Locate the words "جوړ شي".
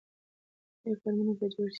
1.53-1.69